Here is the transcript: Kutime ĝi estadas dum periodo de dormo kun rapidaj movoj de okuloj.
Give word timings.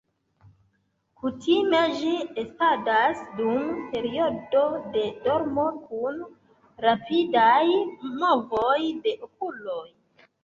Kutime 1.23 1.79
ĝi 1.97 2.13
estadas 2.43 3.19
dum 3.41 3.67
periodo 3.91 4.63
de 4.95 5.03
dormo 5.27 5.65
kun 5.89 6.17
rapidaj 6.87 7.63
movoj 8.23 8.75
de 9.05 9.13
okuloj. 9.29 9.85